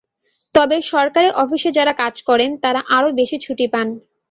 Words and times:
তবে 0.55 0.77
সরকারি 0.91 1.29
অফিসে 1.43 1.69
যাঁরা 1.77 1.93
কাজ 2.01 2.15
করেন 2.29 2.51
তাঁরা 2.63 2.81
আরও 2.97 3.09
বেশি 3.19 3.37
ছুটি 3.45 3.65
পান। 3.73 3.87